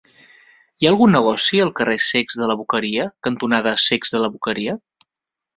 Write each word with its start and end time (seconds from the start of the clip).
Hi 0.83 0.87
ha 0.87 0.89
algun 0.93 1.13
negoci 1.15 1.59
al 1.65 1.73
carrer 1.81 1.97
Cecs 2.05 2.39
de 2.41 2.49
la 2.53 2.55
Boqueria 2.63 3.05
cantonada 3.29 3.77
Cecs 3.87 4.15
de 4.17 4.23
la 4.25 4.35
Boqueria? 4.39 4.79